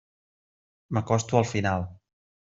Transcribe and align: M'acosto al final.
M'acosto 0.97 1.39
al 1.41 1.47
final. 1.53 1.87